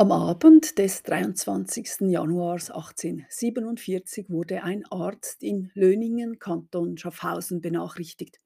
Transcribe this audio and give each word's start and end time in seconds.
Am 0.00 0.12
Abend 0.12 0.78
des 0.78 1.02
23. 1.02 2.08
Januars 2.08 2.70
1847 2.70 4.30
wurde 4.30 4.62
ein 4.62 4.86
Arzt 4.86 5.42
in 5.42 5.70
Löningen, 5.74 6.38
Kanton 6.38 6.96
Schaffhausen, 6.96 7.60
benachrichtigt. 7.60 8.40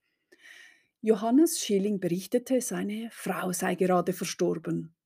Johannes 1.00 1.61
Schilling 1.61 2.00
berichtete, 2.00 2.61
seine 2.61 3.09
Frau 3.12 3.52
sei 3.52 3.77
gerade 3.77 4.12
verstorben. 4.12 4.96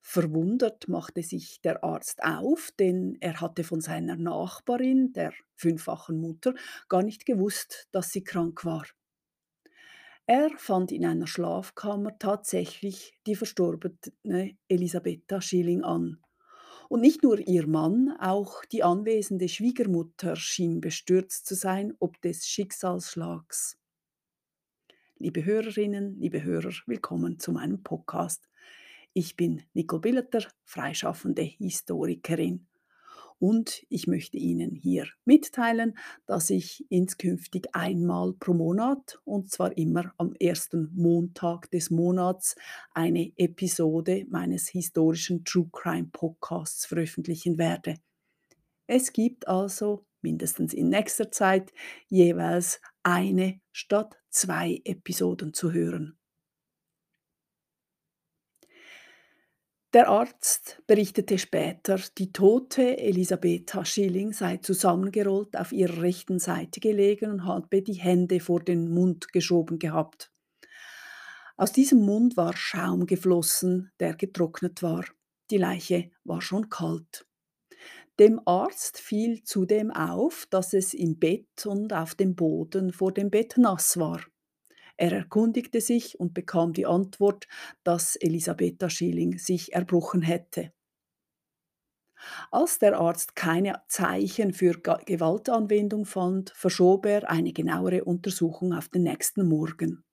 Verwundert 0.00 0.88
machte 0.88 1.22
sich 1.22 1.60
der 1.60 1.84
Arzt 1.84 2.22
auf, 2.22 2.72
denn 2.78 3.18
er 3.20 3.42
hatte 3.42 3.62
von 3.62 3.82
seiner 3.82 4.16
Nachbarin, 4.16 5.12
der 5.12 5.34
fünffachen 5.54 6.18
Mutter, 6.18 6.54
gar 6.88 7.02
nicht 7.02 7.26
gewusst, 7.26 7.88
dass 7.92 8.10
sie 8.10 8.24
krank 8.24 8.64
war. 8.64 8.86
Er 10.26 10.48
fand 10.56 10.90
in 10.90 11.04
einer 11.04 11.26
Schlafkammer 11.26 12.18
tatsächlich 12.18 13.12
die 13.26 13.34
verstorbene 13.34 14.56
Elisabetta 14.68 15.42
Schilling 15.42 15.84
an. 15.84 16.18
Und 16.88 17.02
nicht 17.02 17.22
nur 17.22 17.38
ihr 17.38 17.66
Mann, 17.66 18.16
auch 18.18 18.64
die 18.64 18.82
anwesende 18.82 19.50
Schwiegermutter 19.50 20.34
schien 20.36 20.80
bestürzt 20.80 21.46
zu 21.46 21.54
sein 21.54 21.94
ob 21.98 22.18
des 22.22 22.46
Schicksalsschlags. 22.46 23.78
Liebe 25.18 25.44
Hörerinnen, 25.44 26.18
liebe 26.18 26.42
Hörer, 26.42 26.72
willkommen 26.86 27.38
zu 27.38 27.52
meinem 27.52 27.82
Podcast. 27.82 28.48
Ich 29.12 29.36
bin 29.36 29.62
Nicole 29.74 30.00
Billeter, 30.00 30.46
freischaffende 30.64 31.42
Historikerin 31.42 32.66
und 33.44 33.84
ich 33.90 34.06
möchte 34.06 34.38
Ihnen 34.38 34.74
hier 34.74 35.06
mitteilen, 35.26 35.98
dass 36.24 36.48
ich 36.48 36.86
inskünftig 36.88 37.66
einmal 37.74 38.32
pro 38.32 38.54
Monat, 38.54 39.20
und 39.24 39.50
zwar 39.50 39.76
immer 39.76 40.14
am 40.16 40.32
ersten 40.40 40.90
Montag 40.94 41.70
des 41.70 41.90
Monats, 41.90 42.56
eine 42.94 43.34
Episode 43.36 44.24
meines 44.30 44.70
historischen 44.70 45.44
True 45.44 45.68
Crime 45.70 46.08
Podcasts 46.10 46.86
veröffentlichen 46.86 47.58
werde. 47.58 47.96
Es 48.86 49.12
gibt 49.12 49.46
also 49.46 50.06
mindestens 50.22 50.72
in 50.72 50.88
nächster 50.88 51.30
Zeit 51.30 51.70
jeweils 52.08 52.80
eine 53.02 53.60
statt 53.72 54.16
zwei 54.30 54.80
Episoden 54.86 55.52
zu 55.52 55.70
hören. 55.70 56.16
Der 59.94 60.08
Arzt 60.08 60.82
berichtete 60.88 61.38
später, 61.38 62.00
die 62.18 62.32
tote 62.32 62.98
Elisabetha 62.98 63.84
Schilling 63.84 64.32
sei 64.32 64.56
zusammengerollt 64.56 65.56
auf 65.56 65.70
ihrer 65.70 66.02
rechten 66.02 66.40
Seite 66.40 66.80
gelegen 66.80 67.30
und 67.30 67.44
habe 67.44 67.80
die 67.80 67.94
Hände 67.94 68.40
vor 68.40 68.58
den 68.58 68.90
Mund 68.92 69.32
geschoben 69.32 69.78
gehabt. 69.78 70.32
Aus 71.56 71.70
diesem 71.70 72.00
Mund 72.00 72.36
war 72.36 72.56
Schaum 72.56 73.06
geflossen, 73.06 73.92
der 74.00 74.16
getrocknet 74.16 74.82
war. 74.82 75.04
Die 75.52 75.58
Leiche 75.58 76.10
war 76.24 76.42
schon 76.42 76.68
kalt. 76.68 77.24
Dem 78.18 78.40
Arzt 78.46 78.98
fiel 78.98 79.44
zudem 79.44 79.92
auf, 79.92 80.48
dass 80.50 80.74
es 80.74 80.92
im 80.92 81.20
Bett 81.20 81.66
und 81.66 81.92
auf 81.92 82.16
dem 82.16 82.34
Boden 82.34 82.92
vor 82.92 83.12
dem 83.12 83.30
Bett 83.30 83.54
nass 83.58 83.96
war. 83.96 84.20
Er 84.96 85.12
erkundigte 85.12 85.80
sich 85.80 86.18
und 86.20 86.34
bekam 86.34 86.72
die 86.72 86.86
Antwort, 86.86 87.46
dass 87.82 88.16
Elisabetta 88.16 88.88
Schilling 88.90 89.38
sich 89.38 89.72
erbrochen 89.72 90.22
hätte. 90.22 90.72
Als 92.50 92.78
der 92.78 92.98
Arzt 92.98 93.36
keine 93.36 93.82
Zeichen 93.88 94.52
für 94.54 94.74
Gewaltanwendung 94.74 96.06
fand, 96.06 96.50
verschob 96.50 97.06
er 97.06 97.30
eine 97.30 97.52
genauere 97.52 98.04
Untersuchung 98.04 98.72
auf 98.72 98.88
den 98.88 99.02
nächsten 99.02 99.46
Morgen. 99.48 100.04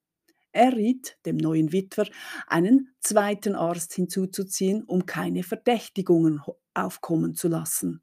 Er 0.54 0.76
riet 0.76 1.18
dem 1.26 1.38
neuen 1.38 1.72
Witwer, 1.72 2.08
einen 2.48 2.94
zweiten 3.00 3.56
Arzt 3.56 3.94
hinzuzuziehen, 3.94 4.84
um 4.84 5.06
keine 5.06 5.44
Verdächtigungen 5.44 6.41
aufkommen 6.74 7.36
zu 7.36 7.47
lassen. 7.47 8.02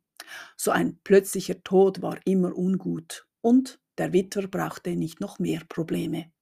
So 0.57 0.71
ein 0.71 0.99
plötzlicher 1.05 1.63
Tod 1.63 2.03
war 2.03 2.19
immer 2.27 2.57
ungut 2.57 3.27
und 3.43 3.81
der 3.99 4.13
Witwer 4.13 4.49
brauchte 4.49 4.97
nicht 4.97 5.21
noch 5.21 5.39
mehr 5.39 5.63
Probleme. 5.69 6.33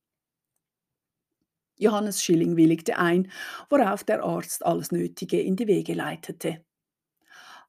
Johannes 1.78 2.22
Schilling 2.22 2.56
willigte 2.56 2.98
ein, 2.98 3.30
worauf 3.70 4.04
der 4.04 4.22
Arzt 4.24 4.64
alles 4.64 4.92
Nötige 4.92 5.40
in 5.40 5.56
die 5.56 5.66
Wege 5.66 5.94
leitete. 5.94 6.64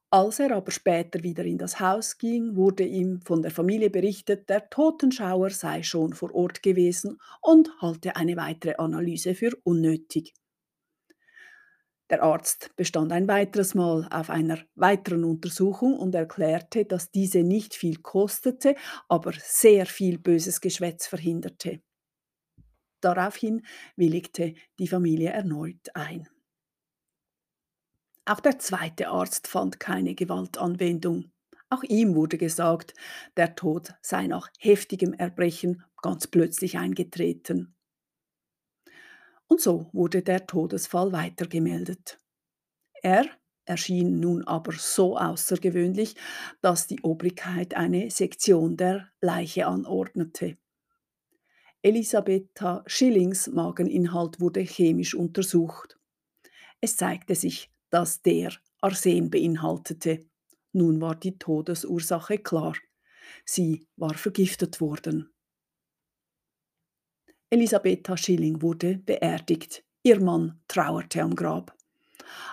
Als 0.10 0.40
er 0.40 0.52
aber 0.52 0.72
später 0.72 1.24
wieder 1.24 1.46
in 1.46 1.58
das 1.58 1.80
Haus 1.80 2.18
ging, 2.18 2.58
wurde 2.58 2.84
ihm 2.84 3.22
von 3.22 3.42
der 3.42 3.52
Familie 3.52 3.90
berichtet, 3.90 4.50
der 4.50 4.70
Totenschauer 4.70 5.50
sei 5.50 5.82
schon 5.84 6.12
vor 6.14 6.34
Ort 6.36 6.62
gewesen 6.62 7.20
und 7.42 7.70
halte 7.82 8.16
eine 8.18 8.36
weitere 8.36 8.76
Analyse 8.78 9.34
für 9.34 9.52
unnötig. 9.64 10.34
Der 12.10 12.22
Arzt 12.22 12.76
bestand 12.76 13.14
ein 13.14 13.30
weiteres 13.30 13.74
Mal 13.74 14.10
auf 14.12 14.30
einer 14.30 14.60
weiteren 14.76 15.24
Untersuchung 15.24 15.98
und 15.98 16.16
erklärte, 16.16 16.84
dass 16.84 17.12
diese 17.12 17.44
nicht 17.44 17.76
viel 17.76 18.00
kostete, 18.02 18.76
aber 19.08 19.32
sehr 19.40 19.86
viel 19.86 20.18
böses 20.18 20.60
Geschwätz 20.60 21.08
verhinderte. 21.08 21.82
Daraufhin 23.02 23.66
willigte 23.96 24.56
die 24.80 24.88
Familie 24.88 25.32
erneut 25.32 25.96
ein. 25.96 26.28
Auch 28.26 28.40
der 28.40 28.60
zweite 28.60 29.08
Arzt 29.08 29.48
fand 29.48 29.80
keine 29.80 30.14
Gewaltanwendung. 30.14 31.32
Auch 31.70 31.84
ihm 31.84 32.16
wurde 32.16 32.38
gesagt, 32.38 32.94
der 33.38 33.56
Tod 33.56 33.94
sei 34.02 34.28
nach 34.28 34.50
heftigem 34.60 35.14
Erbrechen 35.14 35.84
ganz 36.02 36.28
plötzlich 36.28 36.78
eingetreten. 36.78 37.76
Und 39.48 39.62
so 39.62 39.90
wurde 39.94 40.24
der 40.24 40.46
Todesfall 40.46 41.12
weitergemeldet. 41.14 42.20
Er 43.02 43.26
erschien 43.66 44.20
nun 44.20 44.46
aber 44.46 44.74
so 44.74 45.18
außergewöhnlich, 45.18 46.16
dass 46.62 46.88
die 46.88 47.02
Obrigkeit 47.02 47.76
eine 47.76 48.10
Sektion 48.12 48.78
der 48.78 49.10
Leiche 49.22 49.68
anordnete. 49.68 50.58
Elisabetha 51.84 52.84
Schillings 52.88 53.48
Mageninhalt 53.48 54.40
wurde 54.40 54.62
chemisch 54.62 55.14
untersucht. 55.14 56.00
Es 56.82 56.98
zeigte 56.98 57.36
sich, 57.36 57.72
dass 57.90 58.22
der 58.22 58.52
Arsen 58.82 59.30
beinhaltete. 59.30 60.26
Nun 60.74 61.00
war 61.02 61.16
die 61.16 61.38
Todesursache 61.38 62.40
klar. 62.40 62.76
Sie 63.46 63.88
war 63.96 64.16
vergiftet 64.16 64.82
worden. 64.82 65.30
Elisabetha 67.50 68.18
Schilling 68.18 68.62
wurde 68.62 68.98
beerdigt. 68.98 69.86
Ihr 70.04 70.20
Mann 70.20 70.60
trauerte 70.68 71.22
am 71.22 71.36
Grab. 71.36 71.76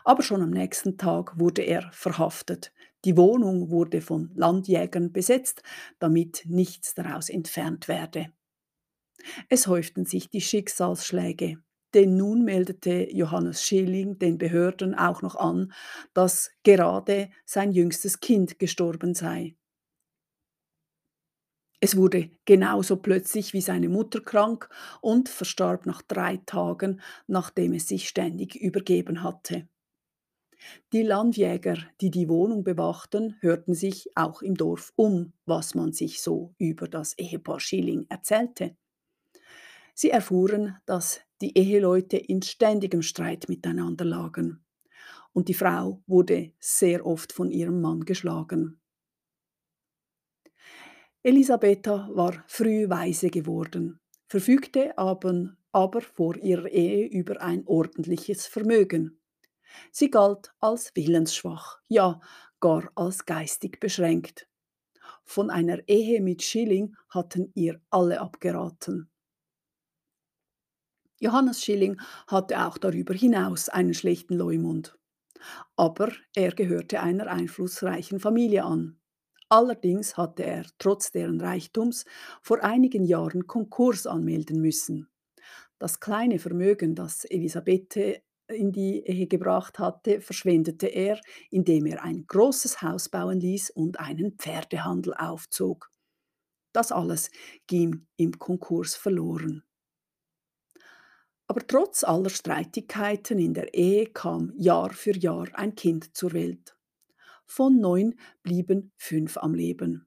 Aber 0.04 0.22
schon 0.22 0.42
am 0.42 0.50
nächsten 0.50 0.98
Tag 0.98 1.38
wurde 1.38 1.62
er 1.62 1.90
verhaftet. 1.92 2.72
Die 3.04 3.16
Wohnung 3.16 3.70
wurde 3.70 4.00
von 4.00 4.30
Landjägern 4.34 5.12
besetzt, 5.12 5.62
damit 5.98 6.44
nichts 6.46 6.94
daraus 6.94 7.28
entfernt 7.28 7.88
werde. 7.88 8.32
Es 9.48 9.66
häuften 9.66 10.04
sich 10.04 10.28
die 10.30 10.40
Schicksalsschläge, 10.40 11.58
denn 11.94 12.16
nun 12.16 12.44
meldete 12.44 13.08
Johannes 13.12 13.62
Schilling 13.62 14.18
den 14.18 14.38
Behörden 14.38 14.94
auch 14.94 15.22
noch 15.22 15.36
an, 15.36 15.72
dass 16.12 16.50
gerade 16.62 17.30
sein 17.44 17.72
jüngstes 17.72 18.20
Kind 18.20 18.58
gestorben 18.58 19.14
sei. 19.14 19.56
Es 21.78 21.96
wurde 21.96 22.30
genauso 22.46 22.96
plötzlich 22.96 23.52
wie 23.52 23.60
seine 23.60 23.88
Mutter 23.88 24.20
krank 24.20 24.68
und 25.00 25.28
verstarb 25.28 25.86
nach 25.86 26.02
drei 26.02 26.38
Tagen, 26.38 27.00
nachdem 27.28 27.74
es 27.74 27.86
sich 27.86 28.08
ständig 28.08 28.56
übergeben 28.56 29.22
hatte. 29.22 29.68
Die 30.94 31.02
Landjäger, 31.02 31.76
die 32.00 32.10
die 32.10 32.26
Wohnung 32.26 32.64
bewachten, 32.64 33.36
hörten 33.40 33.74
sich 33.74 34.08
auch 34.16 34.40
im 34.40 34.54
Dorf 34.54 34.94
um, 34.96 35.34
was 35.44 35.74
man 35.74 35.92
sich 35.92 36.22
so 36.22 36.54
über 36.56 36.88
das 36.88 37.18
Ehepaar 37.18 37.60
Schilling 37.60 38.06
erzählte. 38.08 38.74
Sie 39.94 40.10
erfuhren, 40.10 40.76
dass 40.86 41.20
die 41.40 41.56
Eheleute 41.56 42.16
in 42.16 42.42
ständigem 42.42 43.02
Streit 43.02 43.48
miteinander 43.48 44.04
lagen 44.04 44.64
und 45.34 45.48
die 45.48 45.54
Frau 45.54 46.02
wurde 46.06 46.52
sehr 46.58 47.04
oft 47.04 47.32
von 47.32 47.50
ihrem 47.50 47.82
Mann 47.82 48.04
geschlagen. 48.04 48.80
Elisabetha 51.22 52.08
war 52.12 52.44
früh 52.46 52.88
weise 52.88 53.30
geworden, 53.30 54.00
verfügte 54.28 54.96
aber, 54.96 55.56
aber 55.72 56.00
vor 56.00 56.36
ihrer 56.36 56.68
Ehe 56.68 57.06
über 57.06 57.40
ein 57.42 57.66
ordentliches 57.66 58.46
Vermögen. 58.46 59.20
Sie 59.90 60.10
galt 60.10 60.54
als 60.60 60.94
willensschwach, 60.94 61.80
ja 61.88 62.20
gar 62.60 62.90
als 62.94 63.26
geistig 63.26 63.80
beschränkt. 63.80 64.48
Von 65.24 65.50
einer 65.50 65.86
Ehe 65.88 66.20
mit 66.20 66.42
Schilling 66.42 66.94
hatten 67.08 67.50
ihr 67.54 67.80
alle 67.90 68.20
abgeraten. 68.20 69.10
Johannes 71.20 71.62
Schilling 71.62 72.00
hatte 72.26 72.66
auch 72.66 72.78
darüber 72.78 73.14
hinaus 73.14 73.68
einen 73.68 73.94
schlechten 73.94 74.34
Leumund. 74.34 74.98
Aber 75.76 76.12
er 76.34 76.52
gehörte 76.52 77.00
einer 77.00 77.26
einflussreichen 77.28 78.20
Familie 78.20 78.64
an. 78.64 78.98
Allerdings 79.48 80.16
hatte 80.16 80.44
er 80.44 80.66
trotz 80.78 81.12
deren 81.12 81.40
Reichtums 81.40 82.04
vor 82.42 82.64
einigen 82.64 83.04
Jahren 83.04 83.46
Konkurs 83.46 84.06
anmelden 84.06 84.60
müssen. 84.60 85.08
Das 85.78 86.00
kleine 86.00 86.38
Vermögen, 86.38 86.94
das 86.94 87.24
Elisabeth 87.24 88.22
in 88.48 88.72
die 88.72 89.04
Ehe 89.06 89.26
gebracht 89.26 89.78
hatte, 89.78 90.20
verschwendete 90.20 90.86
er, 90.86 91.20
indem 91.50 91.86
er 91.86 92.02
ein 92.02 92.26
großes 92.26 92.82
Haus 92.82 93.08
bauen 93.08 93.40
ließ 93.40 93.70
und 93.70 94.00
einen 94.00 94.36
Pferdehandel 94.38 95.14
aufzog. 95.14 95.90
Das 96.72 96.92
alles 96.92 97.30
ging 97.66 98.06
im 98.16 98.38
Konkurs 98.38 98.96
verloren. 98.96 99.64
Aber 101.46 101.66
trotz 101.66 102.04
aller 102.04 102.30
Streitigkeiten 102.30 103.38
in 103.38 103.54
der 103.54 103.74
Ehe 103.74 104.06
kam 104.06 104.52
Jahr 104.56 104.90
für 104.90 105.16
Jahr 105.16 105.48
ein 105.52 105.74
Kind 105.74 106.16
zur 106.16 106.32
Welt. 106.32 106.76
Von 107.46 107.80
neun 107.80 108.14
blieben 108.42 108.92
fünf 108.96 109.36
am 109.36 109.54
Leben. 109.54 110.06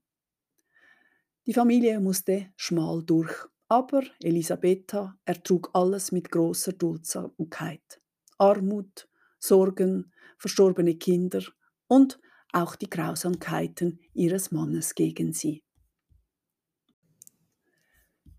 Die 1.46 1.54
Familie 1.54 2.00
musste 2.00 2.48
schmal 2.56 3.04
durch, 3.04 3.32
aber 3.70 4.04
Elisabetta 4.22 5.18
ertrug 5.26 5.70
alles 5.74 6.12
mit 6.12 6.32
großer 6.32 6.74
Duldsamkeit. 6.74 8.02
Armut, 8.38 9.08
Sorgen, 9.40 10.12
verstorbene 10.38 10.96
Kinder 10.96 11.44
und 11.88 12.20
auch 12.52 12.76
die 12.76 12.90
Grausamkeiten 12.90 14.00
ihres 14.14 14.52
Mannes 14.52 14.96
gegen 14.96 15.34
sie. 15.34 15.64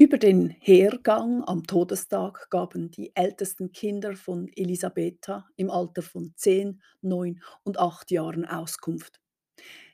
Über 0.00 0.16
den 0.16 0.50
Hergang 0.50 1.42
am 1.42 1.66
Todestag 1.66 2.50
gaben 2.50 2.88
die 2.92 3.10
ältesten 3.16 3.72
Kinder 3.72 4.14
von 4.14 4.46
Elisabetta 4.54 5.48
im 5.56 5.72
Alter 5.72 6.02
von 6.02 6.32
zehn, 6.36 6.80
neun 7.00 7.42
und 7.64 7.80
acht 7.80 8.12
Jahren 8.12 8.44
Auskunft. 8.44 9.20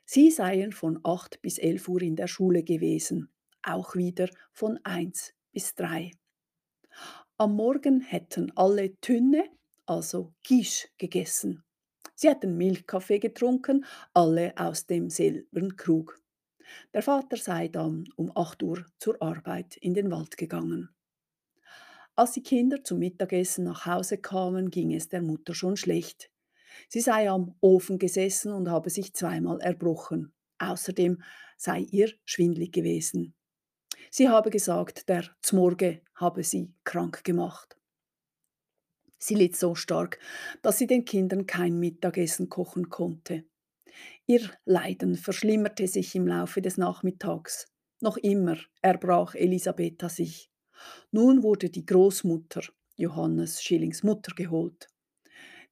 Sie 0.05 0.29
seien 0.29 0.73
von 0.73 0.99
acht 1.03 1.41
bis 1.41 1.57
elf 1.57 1.89
Uhr 1.89 2.03
in 2.03 2.15
der 2.15 2.27
Schule 2.27 2.61
gewesen, 2.61 3.31
auch 3.63 3.95
wieder 3.95 4.29
von 4.51 4.79
eins 4.83 5.33
bis 5.51 5.73
drei. 5.73 6.11
Am 7.37 7.55
Morgen 7.55 8.01
hätten 8.01 8.51
alle 8.55 8.95
Tünne, 9.01 9.49
also 9.87 10.35
Quiche, 10.43 10.87
gegessen. 10.99 11.63
Sie 12.13 12.29
hätten 12.29 12.57
Milchkaffee 12.57 13.17
getrunken, 13.17 13.85
alle 14.13 14.53
aus 14.55 14.85
demselben 14.85 15.75
Krug. 15.75 16.21
Der 16.93 17.01
Vater 17.01 17.37
sei 17.37 17.67
dann 17.67 18.05
um 18.15 18.31
8 18.35 18.63
Uhr 18.63 18.85
zur 18.97 19.21
Arbeit 19.21 19.77
in 19.77 19.93
den 19.93 20.11
Wald 20.11 20.37
gegangen. 20.37 20.89
Als 22.15 22.31
die 22.31 22.43
Kinder 22.43 22.83
zum 22.83 22.99
Mittagessen 22.99 23.65
nach 23.65 23.85
Hause 23.85 24.17
kamen, 24.17 24.71
ging 24.71 24.93
es 24.93 25.09
der 25.09 25.21
Mutter 25.21 25.53
schon 25.53 25.75
schlecht. 25.75 26.31
Sie 26.87 27.01
sei 27.01 27.29
am 27.29 27.55
Ofen 27.61 27.99
gesessen 27.99 28.53
und 28.53 28.69
habe 28.69 28.89
sich 28.89 29.13
zweimal 29.13 29.59
erbrochen. 29.59 30.33
Außerdem 30.57 31.21
sei 31.57 31.79
ihr 31.91 32.11
schwindlig 32.23 32.71
gewesen. 32.71 33.33
Sie 34.09 34.29
habe 34.29 34.49
gesagt, 34.49 35.09
der 35.09 35.25
Zmorge 35.41 36.01
habe 36.15 36.43
sie 36.43 36.73
krank 36.83 37.23
gemacht. 37.23 37.77
Sie 39.17 39.35
litt 39.35 39.55
so 39.55 39.75
stark, 39.75 40.19
dass 40.61 40.77
sie 40.77 40.87
den 40.87 41.03
Kindern 41.03 41.45
kein 41.47 41.79
Mittagessen 41.79 42.47
kochen 42.47 42.89
konnte. 42.89 43.43
Ihr 44.27 44.49
Leiden 44.65 45.15
verschlimmerte 45.15 45.87
sich 45.87 46.15
im 46.15 46.27
Laufe 46.27 46.61
des 46.61 46.77
Nachmittags. 46.77 47.67
Noch 48.01 48.17
immer 48.17 48.57
erbrach 48.81 49.35
Elisabetta 49.35 50.09
sich. 50.09 50.49
Nun 51.11 51.43
wurde 51.43 51.69
die 51.69 51.85
Großmutter, 51.85 52.61
Johannes 52.97 53.61
Schillings 53.61 54.03
Mutter, 54.03 54.33
geholt. 54.35 54.87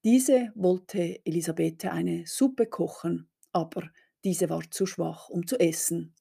Diese 0.03 0.51
wollte 0.55 1.25
Elisabeth 1.25 1.85
eine 1.85 2.25
Suppe 2.25 2.67
kochen, 2.67 3.29
aber 3.51 3.89
diese 4.23 4.49
war 4.49 4.69
zu 4.69 4.85
schwach, 4.85 5.29
um 5.29 5.47
zu 5.47 5.59
essen. 5.59 6.13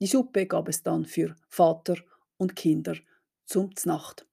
Die 0.00 0.06
Suppe 0.06 0.46
gab 0.46 0.68
es 0.68 0.82
dann 0.82 1.06
für 1.06 1.34
Vater 1.48 1.96
und 2.36 2.56
Kinder 2.56 2.96
zum 3.46 3.74
Znacht. 3.76 4.25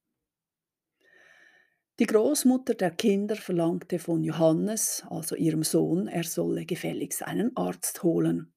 Die 2.00 2.06
Großmutter 2.06 2.74
der 2.74 2.90
Kinder 2.90 3.36
verlangte 3.36 4.00
von 4.00 4.24
Johannes, 4.24 5.04
also 5.10 5.36
ihrem 5.36 5.62
Sohn, 5.62 6.08
er 6.08 6.24
solle 6.24 6.66
gefälligst 6.66 7.22
einen 7.22 7.56
Arzt 7.56 8.02
holen. 8.02 8.52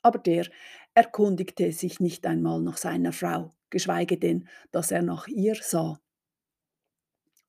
Aber 0.00 0.18
der 0.18 0.46
erkundigte 0.94 1.70
sich 1.72 2.00
nicht 2.00 2.24
einmal 2.24 2.62
nach 2.62 2.78
seiner 2.78 3.12
Frau, 3.12 3.54
geschweige 3.68 4.16
denn, 4.16 4.48
dass 4.70 4.90
er 4.90 5.02
nach 5.02 5.28
ihr 5.28 5.56
sah. 5.56 6.00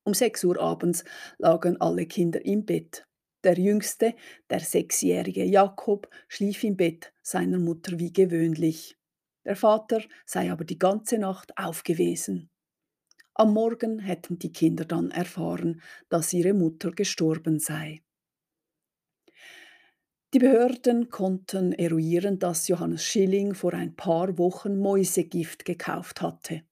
Um 0.04 0.12
sechs 0.12 0.44
Uhr 0.44 0.60
abends 0.60 1.04
lagen 1.38 1.80
alle 1.80 2.04
Kinder 2.04 2.44
im 2.44 2.66
Bett. 2.66 3.06
Der 3.42 3.58
jüngste, 3.58 4.14
der 4.50 4.60
sechsjährige 4.60 5.44
Jakob, 5.44 6.10
schlief 6.28 6.64
im 6.64 6.76
Bett 6.76 7.14
seiner 7.22 7.58
Mutter 7.58 7.98
wie 7.98 8.12
gewöhnlich. 8.12 8.98
Der 9.46 9.56
Vater 9.56 10.02
sei 10.26 10.52
aber 10.52 10.66
die 10.66 10.78
ganze 10.78 11.16
Nacht 11.16 11.56
aufgewesen. 11.56 12.49
Am 13.40 13.54
Morgen 13.54 14.00
hätten 14.00 14.38
die 14.38 14.52
Kinder 14.52 14.84
dann 14.84 15.10
erfahren, 15.10 15.80
dass 16.10 16.34
ihre 16.34 16.52
Mutter 16.52 16.90
gestorben 16.90 17.58
sei. 17.58 18.02
Die 20.34 20.38
Behörden 20.38 21.08
konnten 21.08 21.72
eruieren, 21.72 22.38
dass 22.38 22.68
Johannes 22.68 23.02
Schilling 23.02 23.54
vor 23.54 23.72
ein 23.72 23.96
paar 23.96 24.36
Wochen 24.36 24.78
Mäusegift 24.78 25.64
gekauft 25.64 26.20
hatte. 26.20 26.64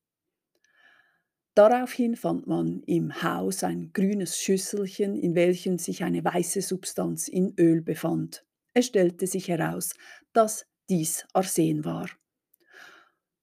Daraufhin 1.55 2.17
fand 2.17 2.47
man 2.47 2.83
im 2.83 3.23
Haus 3.23 3.65
ein 3.65 3.95
grünes 3.95 4.39
Schüsselchen, 4.39 5.17
in 5.17 5.35
welchem 5.35 5.79
sich 5.79 6.05
eine 6.05 6.23
weiße 6.23 6.61
Substanz 6.61 7.29
in 7.29 7.55
Öl 7.59 7.81
befand. 7.81 8.45
Es 8.75 8.85
stellte 8.85 9.27
sich 9.27 9.49
heraus, 9.49 9.95
dass 10.35 10.67
dies 10.91 11.25
Arsen 11.33 11.87
war. 11.87 12.11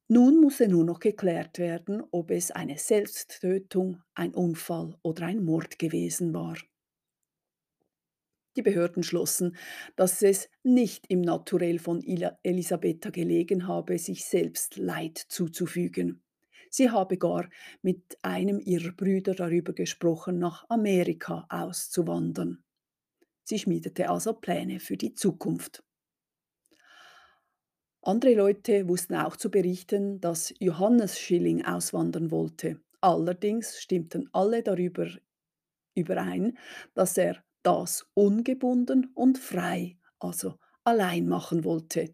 Nun 0.07 0.41
musste 0.41 0.67
nur 0.67 0.83
noch 0.83 0.99
geklärt 0.99 1.59
werden, 1.59 2.01
ob 2.09 2.31
es 2.31 2.49
eine 2.49 2.79
Selbsttötung, 2.79 4.01
ein 4.15 4.33
Unfall 4.33 4.97
oder 5.03 5.27
ein 5.27 5.43
Mord 5.43 5.77
gewesen 5.77 6.33
war. 6.33 6.57
Die 8.57 8.61
Behörden 8.63 9.03
schlossen, 9.03 9.55
dass 9.95 10.21
es 10.23 10.49
nicht 10.63 11.05
im 11.09 11.21
Naturell 11.21 11.77
von 11.77 12.01
Elisabetta 12.01 13.09
gelegen 13.11 13.67
habe, 13.67 13.99
sich 13.99 14.25
selbst 14.25 14.77
Leid 14.77 15.17
zuzufügen. 15.17 16.23
Sie 16.71 16.89
habe 16.89 17.17
gar 17.17 17.49
mit 17.81 18.17
einem 18.23 18.59
ihrer 18.59 18.91
Brüder 18.93 19.35
darüber 19.35 19.73
gesprochen, 19.73 20.39
nach 20.39 20.65
Amerika 20.69 21.45
auszuwandern. 21.49 22.63
Sie 23.45 23.59
schmiedete 23.59 24.09
also 24.09 24.33
Pläne 24.33 24.81
für 24.81 24.97
die 24.97 25.13
Zukunft. 25.15 25.84
Andere 28.07 28.35
Leute 28.35 28.87
wussten 28.87 29.15
auch 29.15 29.35
zu 29.35 29.49
berichten, 29.49 30.21
dass 30.21 30.53
Johannes 30.59 31.17
Schilling 31.17 31.65
auswandern 31.65 32.29
wollte. 32.29 32.79
Allerdings 33.01 33.79
stimmten 33.79 34.29
alle 34.31 34.61
darüber 34.61 35.07
überein, 35.95 36.55
dass 36.93 37.17
er 37.17 37.43
das 37.63 38.05
ungebunden 38.13 39.11
und 39.15 39.39
frei, 39.39 39.97
also 40.19 40.53
allein 40.83 41.27
machen 41.27 41.63
wollte. 41.63 42.13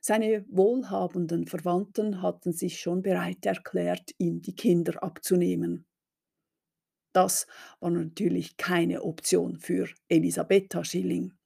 Seine 0.00 0.46
wohlhabenden 0.48 1.46
Verwandten 1.46 2.22
hatten 2.22 2.54
sich 2.54 2.80
schon 2.80 3.02
bereit 3.02 3.44
erklärt, 3.44 4.12
ihm 4.16 4.40
die 4.40 4.54
Kinder 4.54 5.02
abzunehmen. 5.02 5.86
Das 7.12 7.46
war 7.80 7.90
natürlich 7.90 8.56
keine 8.56 9.02
Option 9.02 9.58
für 9.58 9.86
Elisabetta 10.08 10.82
Schilling. 10.82 11.37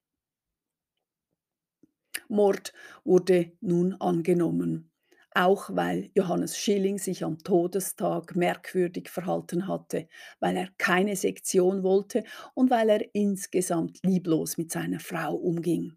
Mord 2.28 2.72
wurde 3.04 3.52
nun 3.60 3.94
angenommen, 3.94 4.90
auch 5.34 5.70
weil 5.74 6.10
Johannes 6.14 6.56
Schilling 6.58 6.98
sich 6.98 7.24
am 7.24 7.38
Todestag 7.38 8.36
merkwürdig 8.36 9.08
verhalten 9.08 9.66
hatte, 9.68 10.08
weil 10.40 10.56
er 10.56 10.68
keine 10.78 11.16
Sektion 11.16 11.82
wollte 11.82 12.24
und 12.54 12.70
weil 12.70 12.88
er 12.90 13.14
insgesamt 13.14 13.98
lieblos 14.02 14.58
mit 14.58 14.70
seiner 14.70 15.00
Frau 15.00 15.34
umging. 15.34 15.96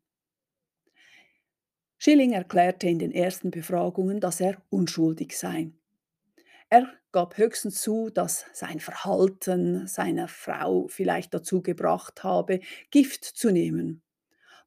Schilling 1.97 2.33
erklärte 2.33 2.87
in 2.87 2.99
den 2.99 3.11
ersten 3.11 3.51
Befragungen, 3.51 4.19
dass 4.19 4.39
er 4.39 4.61
unschuldig 4.69 5.37
sei. 5.37 5.71
Er 6.69 6.87
gab 7.11 7.37
höchstens 7.37 7.81
zu, 7.81 8.09
dass 8.09 8.45
sein 8.53 8.79
Verhalten 8.79 9.87
seiner 9.87 10.27
Frau 10.27 10.87
vielleicht 10.87 11.33
dazu 11.33 11.61
gebracht 11.61 12.23
habe, 12.23 12.59
Gift 12.91 13.23
zu 13.23 13.51
nehmen. 13.51 14.03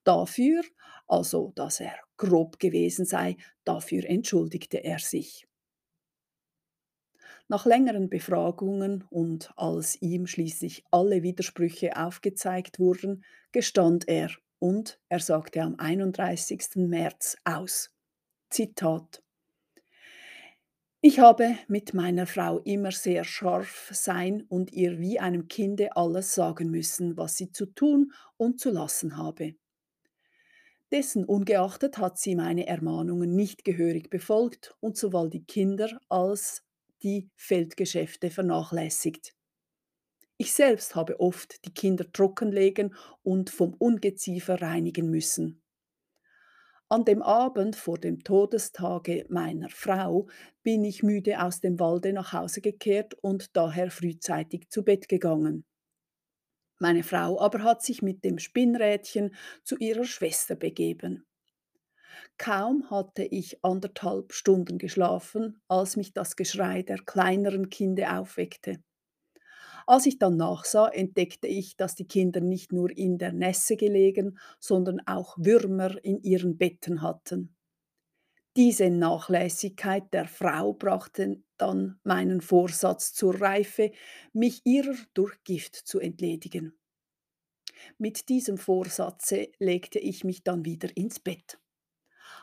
Dafür 0.05 0.63
also 1.09 1.53
dass 1.57 1.81
er 1.81 1.95
grob 2.17 2.59
gewesen 2.59 3.05
sei, 3.05 3.37
dafür 3.65 4.05
entschuldigte 4.05 4.85
er 4.85 4.99
sich. 4.99 5.47
Nach 7.49 7.65
längeren 7.65 8.11
Befragungen 8.11 9.05
und 9.11 9.51
als 9.57 10.01
ihm 10.03 10.27
schließlich 10.27 10.85
alle 10.91 11.23
Widersprüche 11.23 11.97
aufgezeigt 11.97 12.79
wurden, 12.79 13.25
gestand 13.53 14.07
er 14.07 14.31
und 14.59 15.01
er 15.09 15.21
sagte 15.21 15.63
am 15.63 15.77
31. 15.79 16.77
März 16.77 17.37
aus. 17.45 17.91
Zitat 18.51 19.23
ich 21.01 21.21
habe 21.21 21.57
mit 21.69 21.95
meiner 21.95 22.27
Frau 22.27 22.59
immer 22.59 22.91
sehr 22.91 23.23
scharf 23.23 23.89
sein 23.93 24.43
und 24.49 24.73
ihr 24.73 24.99
wie 24.99 25.21
einem 25.21 25.47
Kinde 25.47 25.95
alles 25.95 26.35
sagen 26.35 26.73
müssen, 26.73 27.17
was 27.17 27.37
sie 27.37 27.53
zu 27.53 27.67
tun 27.67 28.13
und 28.37 28.59
zu 28.59 28.71
lassen 28.73 29.17
habe. 29.17 29.55
Dessen 30.91 31.25
ungeachtet 31.25 31.99
hat 31.99 32.19
sie 32.19 32.35
meine 32.35 32.67
Ermahnungen 32.67 33.35
nicht 33.35 33.65
gehörig 33.65 34.09
befolgt 34.11 34.75
und 34.81 34.97
sowohl 34.97 35.29
die 35.29 35.45
Kinder 35.45 36.01
als 36.09 36.63
die 37.03 37.31
Feldgeschäfte 37.37 38.31
vernachlässigt. 38.31 39.35
Ich 40.39 40.53
selbst 40.55 40.95
habe 40.95 41.21
oft 41.21 41.65
die 41.67 41.75
Kinder 41.75 42.11
trockenlegen 42.11 42.95
und 43.23 43.51
vom 43.51 43.75
Ungeziefer 43.75 44.63
reinigen 44.63 45.11
müssen. 45.11 45.63
An 46.89 47.05
dem 47.05 47.21
Abend 47.23 47.77
vor 47.77 47.99
dem 47.99 48.25
Todestage 48.25 49.27
meiner 49.29 49.69
Frau 49.69 50.29
bin 50.63 50.85
ich 50.85 51.03
müde 51.03 51.43
aus 51.43 51.61
dem 51.61 51.79
Walde 51.79 52.15
nach 52.15 52.33
Hause 52.33 52.63
gekehrt 52.63 53.13
und 53.21 53.55
daher 53.57 53.91
frühzeitig 53.91 54.71
zu 54.71 54.85
Bett 54.85 55.07
gegangen. 55.07 55.67
Meine 56.79 57.03
Frau 57.03 57.41
aber 57.41 57.63
hat 57.63 57.83
sich 57.83 58.03
mit 58.03 58.25
dem 58.25 58.39
Spinnrädchen 58.39 59.35
zu 59.65 59.77
ihrer 59.79 60.05
Schwester 60.05 60.55
begeben. 60.57 61.27
Kaum 62.39 62.91
hatte 62.91 63.23
ich 63.25 63.63
anderthalb 63.63 64.33
Stunden 64.33 64.79
geschlafen, 64.79 65.61
als 65.69 65.97
mich 65.97 66.15
das 66.15 66.37
Geschrei 66.37 66.83
der 66.83 66.99
kleineren 66.99 67.69
Kinder 67.69 68.19
aufweckte. 68.19 68.83
Als 69.89 70.07
ich 70.07 70.19
dann 70.21 70.37
nachsah, 70.37 70.89
entdeckte 70.89 71.49
ich, 71.49 71.77
dass 71.77 71.97
die 71.97 72.07
Kinder 72.07 72.41
nicht 72.41 72.73
nur 72.73 72.97
in 72.97 73.19
der 73.19 73.33
Nässe 73.33 73.77
gelegen, 73.77 74.39
sondern 74.61 75.01
auch 75.07 75.37
Würmer 75.37 75.97
in 76.05 76.23
ihren 76.23 76.59
Betten 76.59 77.03
hatten. 77.03 77.57
Diese 78.59 78.91
Nachlässigkeit 78.91 80.13
der 80.13 80.27
Frau 80.27 80.75
brachte 80.75 81.43
dann 81.57 81.99
meinen 82.03 82.43
Vorsatz 82.43 83.15
zur 83.15 83.41
Reife, 83.41 83.93
mich 84.35 84.61
ihrer 84.67 84.97
durch 85.15 85.43
Gift 85.45 85.77
zu 85.77 85.99
entledigen. 85.99 86.77
Mit 87.97 88.29
diesem 88.29 88.59
Vorsatze 88.59 89.49
legte 89.59 89.99
ich 89.99 90.25
mich 90.25 90.43
dann 90.43 90.67
wieder 90.67 90.95
ins 90.95 91.21
Bett. 91.21 91.59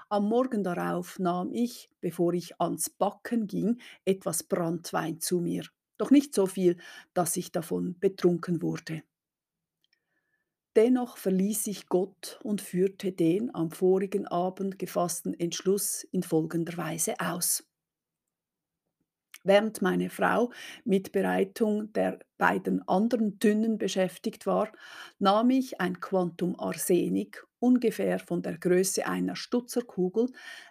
Am 0.09 0.27
Morgen 0.27 0.63
darauf 0.63 1.19
nahm 1.19 1.51
ich, 1.51 1.91
bevor 2.01 2.33
ich 2.33 2.59
ans 2.59 2.89
Backen 2.89 3.45
ging, 3.45 3.79
etwas 4.05 4.43
Brandwein 4.43 5.19
zu 5.19 5.39
mir 5.41 5.65
doch 5.97 6.11
nicht 6.11 6.33
so 6.33 6.45
viel, 6.45 6.77
dass 7.13 7.37
ich 7.37 7.51
davon 7.51 7.97
betrunken 7.99 8.61
wurde. 8.61 9.03
Dennoch 10.75 11.17
verließ 11.17 11.67
ich 11.67 11.87
Gott 11.87 12.39
und 12.43 12.61
führte 12.61 13.11
den 13.11 13.53
am 13.55 13.71
vorigen 13.71 14.27
Abend 14.27 14.77
gefassten 14.77 15.33
Entschluss 15.33 16.03
in 16.03 16.21
folgender 16.21 16.77
Weise 16.77 17.15
aus. 17.19 17.63
Während 19.43 19.81
meine 19.81 20.09
Frau 20.09 20.51
mit 20.85 21.11
Bereitung 21.11 21.93
der 21.93 22.19
beiden 22.37 22.85
anderen 22.87 23.37
Dünnen 23.37 23.77
beschäftigt 23.77 24.47
war, 24.47 24.71
nahm 25.19 25.51
ich 25.51 25.79
ein 25.79 25.99
Quantum 25.99 26.59
Arsenik, 26.59 27.45
ungefähr 27.59 28.17
von 28.19 28.41
der 28.41 28.57
Größe 28.57 29.05
einer 29.05 29.35
Stutzerkugel, 29.35 30.29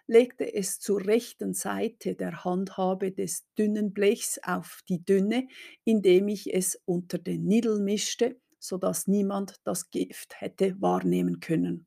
legte 0.08 0.52
es 0.52 0.80
zur 0.80 1.06
rechten 1.06 1.54
Seite 1.54 2.16
der 2.16 2.44
Handhabe 2.44 3.12
des 3.12 3.46
dünnen 3.56 3.94
Blechs 3.94 4.40
auf 4.42 4.80
die 4.88 5.04
Dünne, 5.04 5.46
indem 5.84 6.28
ich 6.28 6.52
es 6.52 6.80
unter 6.84 7.18
den 7.18 7.44
Nidel 7.44 7.80
mischte, 7.80 8.40
sodass 8.64 9.06
niemand 9.06 9.60
das 9.64 9.90
Gift 9.90 10.40
hätte 10.40 10.80
wahrnehmen 10.80 11.40
können. 11.40 11.86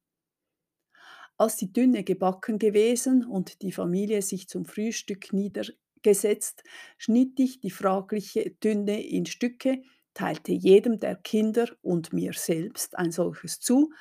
Als 1.38 1.56
die 1.56 1.74
Dünne 1.74 2.04
gebacken 2.04 2.60
gewesen 2.60 3.26
und 3.26 3.62
die 3.62 3.72
Familie 3.72 4.22
sich 4.22 4.48
zum 4.48 4.66
Frühstück 4.66 5.34
nieder 5.34 5.66
gesetzt, 6.04 6.64
schnitt 6.98 7.40
ich 7.40 7.60
die 7.60 7.72
fragliche 7.72 8.52
Dünne 8.64 9.04
in 9.04 9.26
Stücke, 9.26 9.82
teilte 10.14 10.52
jedem 10.52 11.00
der 11.00 11.16
Kinder 11.16 11.68
und 11.82 12.14
mir 12.14 12.34
selbst 12.34 12.98
ein 12.98 13.12
solches 13.12 13.60
zu. 13.60 13.92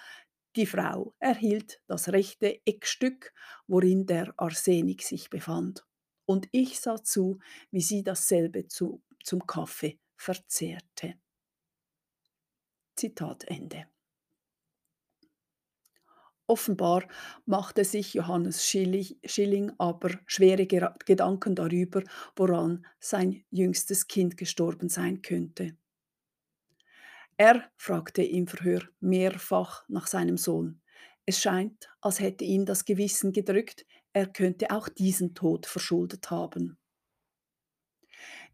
Die 0.55 0.67
Frau 0.67 1.15
erhielt 1.19 1.81
das 1.87 2.11
rechte 2.11 2.61
Eckstück, 2.67 3.33
worin 3.67 4.07
der 4.07 4.35
Arsenik 4.37 5.03
sich 5.03 5.31
befand. 5.31 5.85
Und 6.27 6.49
ich 6.53 6.81
sah 6.81 7.03
zu, 7.03 7.39
wie 7.71 7.83
sie 7.83 8.03
dasselbe 8.03 8.67
zu, 8.67 9.03
zum 9.23 9.47
Kaffee 9.47 9.99
verzehrte. 10.17 11.15
Zitat 12.97 13.45
Ende. 13.45 13.87
Offenbar 16.49 17.09
machte 17.45 17.85
sich 17.85 18.15
Johannes 18.15 18.65
Schilling 18.65 19.73
aber 19.79 20.11
schwere 20.27 20.67
Gedanken 20.67 21.55
darüber, 21.57 22.03
woran 22.37 22.87
sein 23.01 23.45
jüngstes 23.51 24.07
Kind 24.07 24.37
gestorben 24.37 24.89
sein 24.89 25.23
könnte. 25.23 25.77
Er 27.37 27.71
fragte 27.77 28.23
im 28.23 28.47
Verhör 28.47 28.83
mehrfach 29.01 29.85
nach 29.89 30.07
seinem 30.07 30.39
Sohn. 30.39 30.81
Es 31.27 31.41
scheint, 31.41 31.91
als 32.01 32.21
hätte 32.21 32.45
ihn 32.45 32.65
das 32.65 32.85
Gewissen 32.85 33.33
gedrückt, 33.33 33.85
er 34.13 34.27
könnte 34.27 34.71
auch 34.71 34.89
diesen 34.89 35.35
Tod 35.35 35.67
verschuldet 35.67 36.31
haben. 36.31 36.79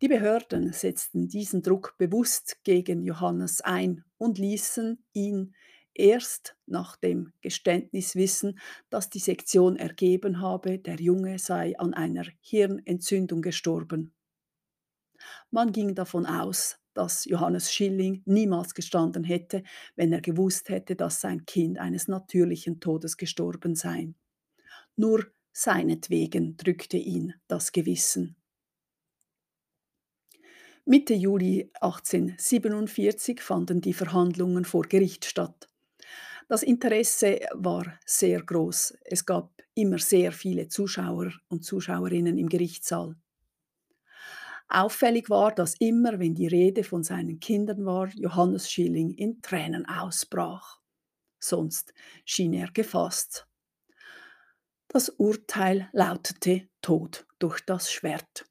Die 0.01 0.09
Behörden 0.09 0.73
setzten 0.73 1.29
diesen 1.29 1.63
Druck 1.63 1.95
bewusst 1.99 2.59
gegen 2.65 3.03
Johannes 3.03 3.61
ein 3.61 4.05
und 4.23 4.39
ließen 4.39 5.05
ihn 5.13 5.53
erst 5.95 6.57
nach 6.67 6.97
dem 6.97 7.33
Geständnis 7.41 8.15
wissen, 8.15 8.61
dass 8.89 9.11
die 9.11 9.19
Sektion 9.19 9.75
ergeben 9.77 10.41
habe, 10.41 10.79
der 10.79 11.01
Junge 11.01 11.41
sei 11.41 11.77
an 11.77 11.93
einer 11.93 12.25
Hirnentzündung 12.41 13.43
gestorben. 13.43 14.15
Man 15.51 15.73
ging 15.73 15.97
davon 15.97 16.25
aus, 16.25 16.79
dass 16.95 17.25
Johannes 17.25 17.73
Schilling 17.73 18.23
niemals 18.25 18.75
gestanden 18.75 19.25
hätte, 19.25 19.65
wenn 19.97 20.13
er 20.13 20.21
gewusst 20.21 20.69
hätte, 20.69 20.95
dass 20.95 21.21
sein 21.21 21.45
Kind 21.45 21.79
eines 21.79 22.07
natürlichen 22.07 22.79
Todes 22.79 23.17
gestorben 23.17 23.75
sei. 23.75 24.15
Nur 24.95 25.27
seinetwegen 25.53 26.57
drückte 26.57 26.97
ihn 26.97 27.35
das 27.49 27.73
Gewissen. 27.73 28.37
Mitte 30.85 31.15
Juli 31.15 31.71
1847 31.81 33.41
fanden 33.41 33.81
die 33.81 33.93
Verhandlungen 33.93 34.65
vor 34.65 34.83
Gericht 34.83 35.25
statt. 35.25 35.69
Das 36.49 36.65
Interesse 36.65 37.39
war 37.55 38.01
sehr 38.05 38.43
groß. 38.43 38.99
Es 39.05 39.25
gab 39.25 39.53
immer 39.75 39.99
sehr 39.99 40.33
viele 40.33 40.67
Zuschauer 40.67 41.33
und 41.49 41.65
Zuschauerinnen 41.65 42.37
im 42.37 42.49
Gerichtssaal. 42.49 43.15
Auffällig 44.69 45.31
war, 45.31 45.55
dass 45.55 45.77
immer, 45.77 46.19
wenn 46.19 46.35
die 46.35 46.49
Rede 46.49 46.83
von 46.83 47.05
seinen 47.05 47.39
Kindern 47.39 47.85
war, 47.87 48.09
Johannes 48.17 48.69
Schilling 48.69 49.13
in 49.13 49.41
Tränen 49.41 49.87
ausbrach. 49.87 50.81
Sonst 51.39 51.95
schien 52.25 52.55
er 52.55 52.73
gefasst. 52.73 53.47
Das 54.89 55.11
Urteil 55.11 55.89
lautete 55.93 56.69
Tod 56.81 57.25
durch 57.39 57.61
das 57.61 57.93
Schwert. 57.93 58.47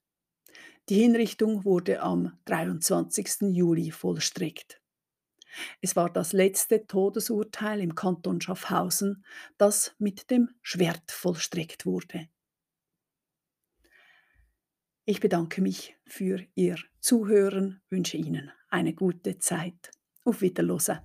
Die 0.90 0.96
Hinrichtung 0.96 1.64
wurde 1.64 2.02
am 2.02 2.38
23. 2.46 3.54
Juli 3.54 3.92
vollstreckt. 3.92 4.82
Es 5.82 5.96
war 5.96 6.10
das 6.10 6.34
letzte 6.34 6.88
Todesurteil 6.88 7.82
im 7.82 7.96
Kanton 7.96 8.42
Schaffhausen, 8.42 9.26
das 9.58 9.96
mit 10.00 10.32
dem 10.32 10.50
Schwert 10.62 11.12
vollstreckt 11.12 11.86
wurde. 11.86 12.30
Ich 15.06 15.20
bedanke 15.20 15.62
mich 15.62 15.98
für 16.06 16.46
Ihr 16.56 16.78
Zuhören, 17.00 17.82
wünsche 17.90 18.18
Ihnen 18.18 18.52
eine 18.70 18.94
gute 18.94 19.40
Zeit. 19.40 19.92
Auf 20.24 20.42
Wiederhören. 20.42 21.00